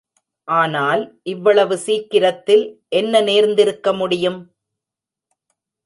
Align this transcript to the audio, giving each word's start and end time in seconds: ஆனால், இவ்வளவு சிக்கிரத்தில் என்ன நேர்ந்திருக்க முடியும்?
ஆனால், 0.47 1.03
இவ்வளவு 1.23 1.77
சிக்கிரத்தில் 1.77 2.65
என்ன 2.89 3.21
நேர்ந்திருக்க 3.21 3.93
முடியும்? 3.93 4.39